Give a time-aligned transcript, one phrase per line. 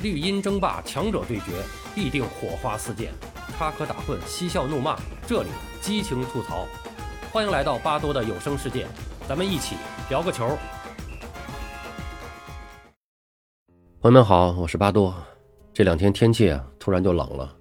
[0.00, 1.46] 绿茵争霸，强者对决，
[1.92, 3.08] 必定火花四溅；
[3.58, 5.48] 插科打诨，嬉笑怒骂，这里
[5.80, 6.68] 激情吐槽。
[7.32, 8.86] 欢迎来到巴多的有声世界，
[9.28, 9.74] 咱们一起
[10.08, 10.56] 聊个球。
[14.00, 15.12] 朋友们好，我是巴多。
[15.74, 17.52] 这两天天气啊，突然就冷了。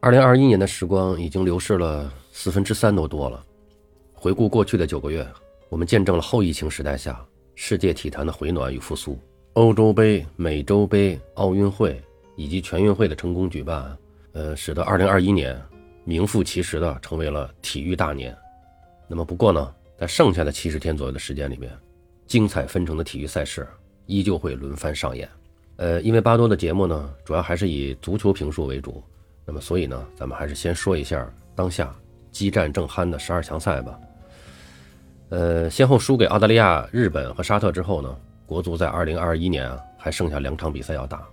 [0.00, 3.42] 二零二一年的时光已经流逝了四分之三都多了。
[4.12, 5.26] 回顾过去的九个月，
[5.70, 7.18] 我们见证了后疫情时代下
[7.54, 9.18] 世界体坛的回暖与复苏。
[9.54, 12.02] 欧洲杯、美洲杯、奥运会
[12.34, 13.96] 以及全运会的成功举办，
[14.32, 15.56] 呃，使得二零二一年
[16.02, 18.36] 名副其实的成为了体育大年。
[19.06, 21.70] 那么，不过呢，在剩下的七十天左右的时间里面，
[22.26, 23.64] 精彩纷呈的体育赛事
[24.06, 25.28] 依旧会轮番上演。
[25.76, 29.00] 呃，因为巴多的节目呢，主要还是以足球评述为主，
[29.46, 31.94] 那么所以呢，咱们还是先说一下当下
[32.32, 33.96] 激战正酣的十二强赛吧。
[35.28, 38.16] 呃，先后输给澳大利亚、日本和沙特之后呢。
[38.54, 41.26] 国足在二零二一年啊，还剩下两场比赛要打，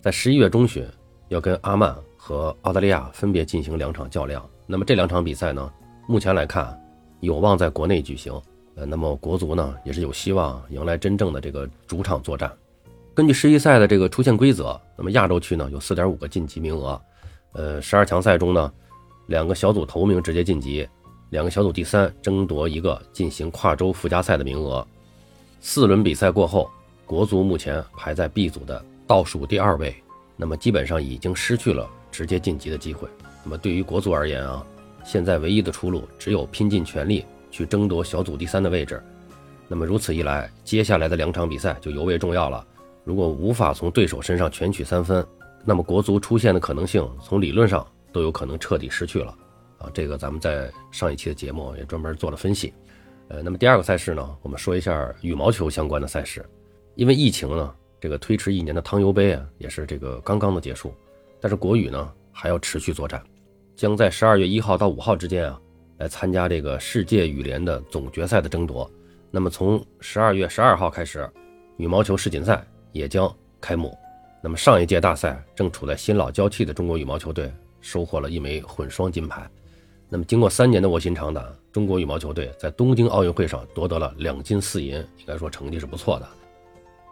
[0.00, 0.82] 在十一月中旬
[1.28, 4.42] 要跟阿曼和澳大利亚分别进行两场较量。
[4.66, 5.70] 那么这两场比赛呢，
[6.08, 6.82] 目前来看
[7.20, 8.32] 有望在国内举行。
[8.74, 12.50] 呃，那么国足呢也是有希望迎来真正的这个主场作战。
[13.12, 16.98] 根据世预赛的这个出线规则，那么亚洲区呢有四点五个晋级名额。
[17.52, 18.72] 呃，十二强赛中呢，
[19.26, 20.88] 两个小组头名直接晋级，
[21.28, 24.86] 两个小组第三争夺一个进行跨洲附加赛的名额。
[25.64, 26.68] 四轮比赛过后，
[27.06, 29.94] 国足目前排在 B 组的倒数第二位，
[30.36, 33.08] 那么基本上已经失去了直接晋级的机会。
[33.44, 34.66] 那么对于国足而言啊，
[35.04, 39.00] 现在唯一的出路只有拼尽全力去争夺小组第三的位置。
[39.68, 42.66] 那么如此一来，接下来的两场比赛就尤为重要了。
[43.04, 45.24] 如果无法从对手身上全取三分，
[45.64, 49.32] 那么国足出线的可能性从理论上都有可能彻底失去了。
[49.78, 52.74] 啊，这个咱们在上一期的节目也专门做了分析。
[53.32, 56.44] 呃，那么第二个赛事呢，我们说一下羽毛球相关的赛事。
[56.96, 60.94] 因为疫情呢，这个推迟一年的汤尤杯啊，也是这个刚刚的结束。
[61.40, 63.22] 但是国羽呢，还要持续作战，
[63.74, 65.58] 将在十二月一号到五号之间啊，
[65.96, 68.88] 来参加这个世界羽联的总决赛的争夺。
[69.30, 71.26] 那么从十二月十二号开始，
[71.78, 72.62] 羽毛球世锦赛
[72.92, 73.96] 也将开幕。
[74.42, 79.50] 那么上一届大赛正处在新老交替的中国羽毛球队收获了一枚混双金牌。
[80.10, 81.42] 那么经过三年的卧薪尝胆。
[81.72, 86.28] 中国羽毛球队在东京奥运会上夺得了两金四银，应该说成绩是不错的。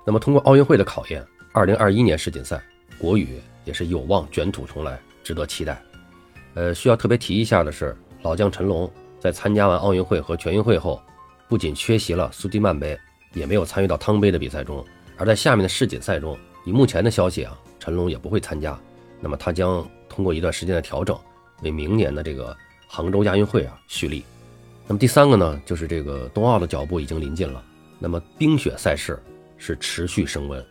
[0.06, 2.62] 那么通过奥运会的考验，二零二一年世锦赛，
[2.98, 5.82] 国羽也是有望卷土重来，值得期待。
[6.54, 11.00] 呃，需要特别提一下的是，老将陈龙在参加完奥运会和全运会后，
[11.48, 12.98] 不仅缺席了苏迪曼杯，
[13.32, 14.84] 也没有参与到汤杯的比赛中。
[15.16, 18.78] 而在下面的世锦赛中，以目前的消息啊，陈龙也不会参加。
[19.20, 21.18] 那么他将通过一段时间的调整，
[21.62, 22.54] 为明年的这个
[22.86, 24.22] 杭州亚运会啊蓄力。
[24.86, 27.64] 那么第三个呢，就是这个冬奥的脚步已经临近了。
[27.98, 29.22] 那么冰雪赛事
[29.56, 30.64] 是持续升温，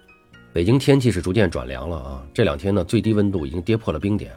[0.51, 2.27] 北京天气是逐渐转凉了啊。
[2.33, 4.35] 这两天呢，最低温度已经跌破了冰点。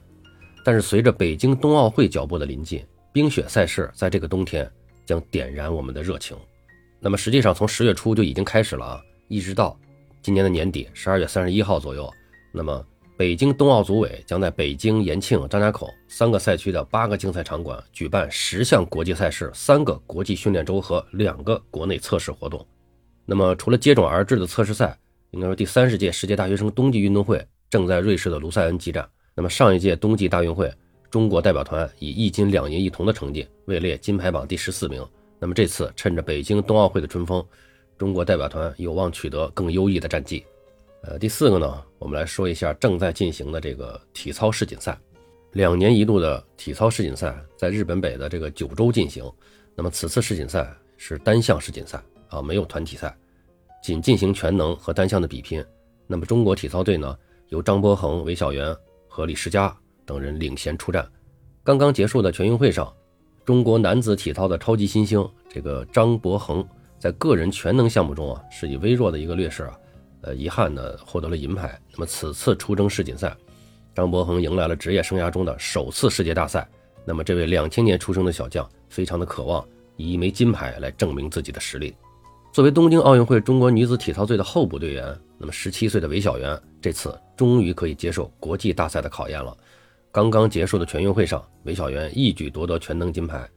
[0.65, 4.71] 但是随着北京冬奥会脚步的临近，冰雪赛事在这个冬天
[5.05, 6.37] 将点燃我们的热情。
[7.01, 9.77] 那么实际上从十月初就已经开始了啊，一直到
[10.23, 12.09] 今年的年底十二月三十一号左右。
[12.53, 22.67] 那么北京冬奥组委将在北京、延庆、张家口三个赛区的八个竞赛场馆举办十项国际赛事、三个国际训练周和两个国内测试活动。
[23.25, 24.99] 那么，除了接踵而至的测试赛，
[25.31, 29.09] 应该说第三十届世界大学生冬季运动会正在瑞士的卢塞恩激战。
[29.35, 30.73] 那么，上一届冬季大运会，
[31.11, 35.07] 中国代表团以一金两银一铜的成绩位列金牌榜第十四名。
[35.39, 37.45] 那么，这次趁着北京冬奥会的春风，
[37.97, 40.45] 中国代表团有望取得更优异的战绩。
[41.03, 44.97] 呃，第四个呢，我们来说一下正在进行的这个体操世锦赛。
[45.53, 49.25] 两年一度的体操世锦赛在日本北的这个九州进行。
[49.75, 53.15] 那么此次世锦赛是单项世锦赛啊，没有团体赛，
[53.83, 55.65] 仅进行全能和单项的比拼。
[56.07, 57.19] 那么中国体操队呢，
[57.49, 58.75] 由张博恒、韦小元
[59.09, 59.77] 和李诗佳
[60.07, 61.05] 等人领衔出战。
[61.65, 62.95] 刚刚结束的全运会上，
[63.45, 66.65] 中国男子体操的超级新星这个张博恒
[66.97, 69.77] 在个人全能项目中啊，是以微弱的一个劣势啊。
[70.23, 71.79] 呃，遗憾的获得了银牌。
[71.93, 73.37] 那么此次出征世锦赛，
[73.95, 76.69] 张博恒迎来了职业生涯中的首次世界大赛。
[77.05, 79.67] 那么这位两千年出生的小将，非常的渴望
[79.97, 81.95] 以一枚金牌来证明自己的实力。
[82.53, 89.57] 作为东京奥运会中国女子体操队的候补队员，那么十七岁的韦小媛这次终于可以接受国际大赛的考验了。
[90.13, 93.49] 刚刚结束的全运会上，韦小媛一举夺得全能金牌，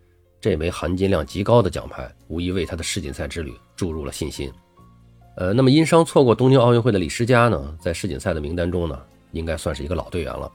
[0.41, 4.51] 这枚含金量极高的奖牌，无疑为她的世锦赛之旅注入了信心。
[5.35, 8.97] 呃，那么因伤错过东京奥运会的李诗佳呢，在世锦赛的名单中呢，
[9.31, 10.49] 应该算是一个老队员了。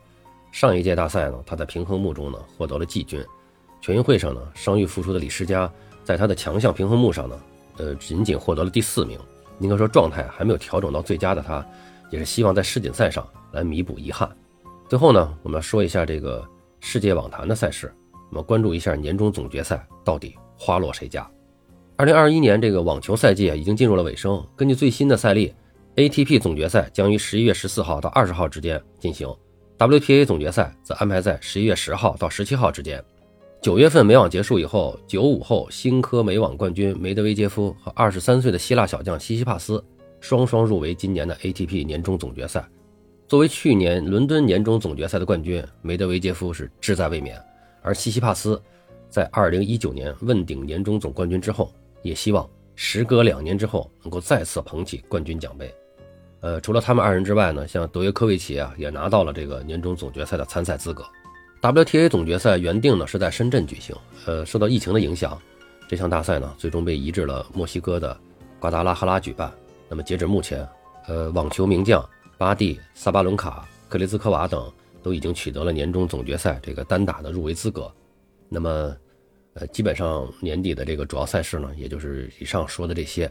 [0.53, 3.23] 上一届大赛呢，他在平衡木中呢获得了季军。
[3.82, 5.71] 全运会上呢，伤愈复出的李诗佳，
[6.03, 7.41] 在他的强项平衡木上呢，
[7.77, 9.19] 呃，仅仅获得了第四名。
[9.59, 11.65] 应该说状态还没有调整到最佳的他，
[12.11, 14.27] 也是希望在世锦赛上来弥补遗憾。
[14.88, 16.43] 最后呢，我们要说一下这个
[16.81, 17.93] 世界网坛的赛事，
[18.31, 21.31] 我们关注一下年终总决赛到底花落谁家。
[22.00, 24.43] 二零二一年这个网球赛季啊，已经进入了尾声。
[24.56, 25.52] 根据最新的赛例
[25.97, 29.29] ，ATP 总决赛将于十一月十四号到二十号之间进行
[29.76, 33.05] ，WPA 总决赛则安排在十一月十号到十七号之间。
[33.61, 39.85] 九月份美网结束以后，九五后新科美网冠军梅德韦杰夫和二十三岁的希腊小将西西帕斯
[40.23, 42.67] 双双入围今年的 ATP 年终总决赛。
[43.29, 47.38] 作为去年伦敦年终总决赛的冠军，梅德韦杰夫是志在卫冕，
[47.82, 48.58] 而西西帕斯
[49.11, 51.70] 在二零一九年问鼎年终总冠军之后。
[52.02, 55.75] 也希望时隔两年之后能够再次捧起冠军奖杯。
[56.41, 61.05] 呃，除了他们二人之外呢，像德约科维奇啊，也拿到了这个年终总决赛的参赛资格。
[61.61, 63.94] WTA 总决赛原定呢是在深圳举行，
[64.25, 65.38] 呃，受到疫情的影响，
[65.87, 68.19] 这项大赛呢最终被移至了墨西哥的
[68.58, 69.53] 瓜达拉哈拉举办。
[69.88, 70.67] 那么截止目前，
[71.06, 72.03] 呃，网球名将
[72.38, 74.73] 巴蒂、萨巴伦卡、克雷兹科娃等
[75.03, 77.93] 都已经取得了年终总决赛这个单打的入围资格。
[78.49, 78.96] 那么。
[79.55, 83.26] 呃，基本上年底的这个主要赛事呢，也就是以上说的这些，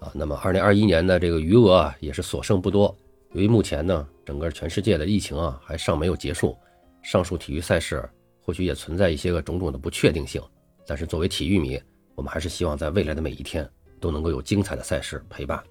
[0.00, 2.94] 啊，那么二零二一年的这个余额啊，也是所剩不多。
[3.32, 6.56] 由于目前呢，整个全世界的疫情啊，还尚没有结束，
[7.02, 8.06] 上述体育赛事
[8.42, 10.42] 或许也存在一些个种种的不确定性。
[10.86, 11.80] 但是作为体育迷，
[12.16, 13.66] 我们还是希望在未来的每一天
[14.00, 15.62] 都能够有精彩的赛事陪伴。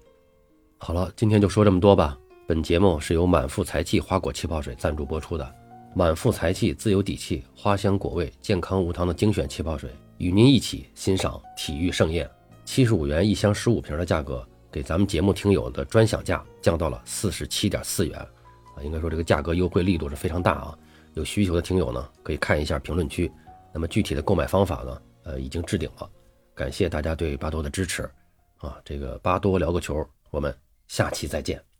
[0.78, 2.18] 好了，今天就说这么多吧。
[2.48, 5.61] 本节目是由满腹才气花果气泡水赞助播出的。
[5.94, 12.28] 满腹才气，自有底气，花香果味，健康无糖的精选气泡水，与您一起欣赏体育盛宴。
[12.64, 20.78] 七十五元一箱十五瓶的价格，给咱们节目听友的专享价降到了四十七点四元，啊，应该说这个价格优惠力度是非常大啊。
[21.12, 23.30] 有需求的听友呢，可以看一下评论区。
[23.70, 26.08] 那么具体的购买方法呢，呃，已经置顶了。
[26.54, 28.02] 感谢大家对巴多的支持，
[28.58, 30.54] 啊，这个巴多聊个球，我们
[30.88, 31.71] 下期再见。